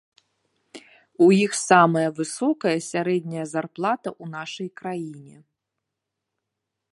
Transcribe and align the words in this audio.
У 1.25 1.27
іх 1.45 1.51
самая 1.69 2.09
высокая 2.19 2.73
сярэдняя 2.91 3.45
зарплата 3.53 4.09
ў 4.21 4.25
нашай 4.39 4.69
краіне. 4.83 5.37